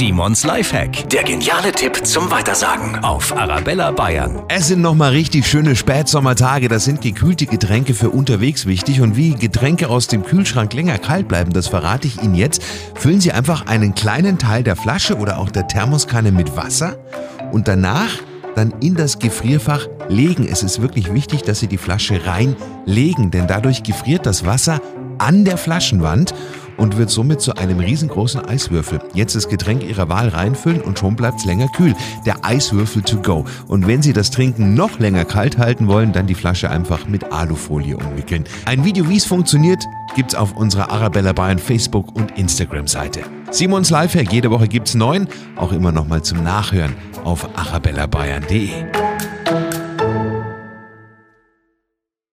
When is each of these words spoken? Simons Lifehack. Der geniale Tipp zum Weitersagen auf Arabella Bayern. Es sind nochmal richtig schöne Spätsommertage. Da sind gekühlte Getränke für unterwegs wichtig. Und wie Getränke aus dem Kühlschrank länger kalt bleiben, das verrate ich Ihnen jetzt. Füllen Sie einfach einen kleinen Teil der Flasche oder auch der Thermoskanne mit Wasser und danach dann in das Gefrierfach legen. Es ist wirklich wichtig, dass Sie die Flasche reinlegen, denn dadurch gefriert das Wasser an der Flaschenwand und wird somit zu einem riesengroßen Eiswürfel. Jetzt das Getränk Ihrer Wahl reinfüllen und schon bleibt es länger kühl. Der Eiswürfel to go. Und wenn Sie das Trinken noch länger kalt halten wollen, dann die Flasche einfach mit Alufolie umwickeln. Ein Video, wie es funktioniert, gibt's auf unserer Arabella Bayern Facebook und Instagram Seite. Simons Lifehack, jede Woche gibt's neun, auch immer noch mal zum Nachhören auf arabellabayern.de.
Simons 0.00 0.44
Lifehack. 0.44 1.10
Der 1.10 1.24
geniale 1.24 1.72
Tipp 1.72 2.06
zum 2.06 2.30
Weitersagen 2.30 3.04
auf 3.04 3.36
Arabella 3.36 3.90
Bayern. 3.90 4.42
Es 4.48 4.68
sind 4.68 4.80
nochmal 4.80 5.10
richtig 5.10 5.46
schöne 5.46 5.76
Spätsommertage. 5.76 6.68
Da 6.68 6.78
sind 6.78 7.02
gekühlte 7.02 7.44
Getränke 7.44 7.92
für 7.92 8.08
unterwegs 8.08 8.64
wichtig. 8.64 9.02
Und 9.02 9.18
wie 9.18 9.34
Getränke 9.34 9.90
aus 9.90 10.06
dem 10.06 10.24
Kühlschrank 10.24 10.72
länger 10.72 10.96
kalt 10.96 11.28
bleiben, 11.28 11.52
das 11.52 11.68
verrate 11.68 12.08
ich 12.08 12.22
Ihnen 12.22 12.34
jetzt. 12.34 12.62
Füllen 12.94 13.20
Sie 13.20 13.30
einfach 13.30 13.66
einen 13.66 13.94
kleinen 13.94 14.38
Teil 14.38 14.62
der 14.62 14.74
Flasche 14.74 15.18
oder 15.18 15.36
auch 15.38 15.50
der 15.50 15.68
Thermoskanne 15.68 16.32
mit 16.32 16.56
Wasser 16.56 16.96
und 17.52 17.68
danach 17.68 18.08
dann 18.54 18.72
in 18.80 18.94
das 18.94 19.18
Gefrierfach 19.18 19.86
legen. 20.08 20.48
Es 20.50 20.62
ist 20.62 20.80
wirklich 20.80 21.12
wichtig, 21.12 21.42
dass 21.42 21.60
Sie 21.60 21.66
die 21.66 21.76
Flasche 21.76 22.22
reinlegen, 22.24 23.30
denn 23.30 23.46
dadurch 23.46 23.82
gefriert 23.82 24.24
das 24.24 24.46
Wasser 24.46 24.80
an 25.18 25.44
der 25.44 25.58
Flaschenwand 25.58 26.34
und 26.80 26.96
wird 26.96 27.10
somit 27.10 27.42
zu 27.42 27.54
einem 27.56 27.78
riesengroßen 27.78 28.44
Eiswürfel. 28.44 29.00
Jetzt 29.12 29.36
das 29.36 29.48
Getränk 29.48 29.84
Ihrer 29.84 30.08
Wahl 30.08 30.28
reinfüllen 30.28 30.80
und 30.80 30.98
schon 30.98 31.14
bleibt 31.14 31.40
es 31.40 31.44
länger 31.44 31.68
kühl. 31.68 31.94
Der 32.24 32.44
Eiswürfel 32.44 33.02
to 33.02 33.18
go. 33.18 33.44
Und 33.68 33.86
wenn 33.86 34.02
Sie 34.02 34.14
das 34.14 34.30
Trinken 34.30 34.74
noch 34.74 34.98
länger 34.98 35.26
kalt 35.26 35.58
halten 35.58 35.86
wollen, 35.86 36.12
dann 36.12 36.26
die 36.26 36.34
Flasche 36.34 36.70
einfach 36.70 37.06
mit 37.06 37.32
Alufolie 37.32 37.96
umwickeln. 37.96 38.44
Ein 38.64 38.84
Video, 38.84 39.08
wie 39.08 39.18
es 39.18 39.26
funktioniert, 39.26 39.84
gibt's 40.16 40.34
auf 40.34 40.56
unserer 40.56 40.90
Arabella 40.90 41.34
Bayern 41.34 41.58
Facebook 41.58 42.16
und 42.16 42.36
Instagram 42.38 42.88
Seite. 42.88 43.20
Simons 43.50 43.90
Lifehack, 43.90 44.32
jede 44.32 44.50
Woche 44.50 44.66
gibt's 44.66 44.94
neun, 44.94 45.28
auch 45.56 45.72
immer 45.72 45.92
noch 45.92 46.08
mal 46.08 46.22
zum 46.22 46.42
Nachhören 46.42 46.94
auf 47.24 47.46
arabellabayern.de. 47.56 49.09